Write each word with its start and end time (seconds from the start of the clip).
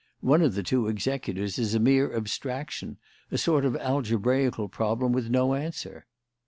One 0.21 0.41
of 0.41 0.55
the 0.55 0.63
two 0.63 0.87
executors 0.87 1.59
is 1.59 1.75
a 1.75 1.79
mere 1.79 2.15
abstraction 2.15 2.97
a 3.31 3.37
sort 3.37 3.65
of 3.65 3.75
algebraical 3.75 4.67
problem 4.67 5.11
with 5.11 5.29
no 5.29 5.53
answer." 5.53 6.07